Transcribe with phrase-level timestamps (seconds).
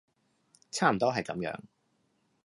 [0.71, 1.59] 差唔多係噉樣